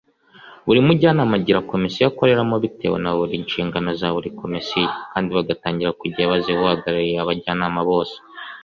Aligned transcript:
Buri 0.65 0.79
Mujyanama 0.85 1.33
agira 1.39 1.65
Komisiyo 1.71 2.03
akoreramo 2.07 2.55
bitewe 2.63 2.97
naburi 3.03 3.35
nshingano 3.45 3.89
za 3.99 4.07
buri 4.15 4.29
komisiyo 4.39 4.87
kandi 5.11 5.29
bagatangira 5.37 5.95
ku 5.97 6.03
gihe 6.13 6.25
baziha 6.31 6.59
uhagarariye 6.65 7.17
abajyanama 7.19 7.81
bose. 7.89 8.15